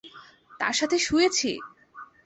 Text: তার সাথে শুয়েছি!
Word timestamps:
তার 0.59 0.73
সাথে 0.79 0.97
শুয়েছি! 0.99 1.51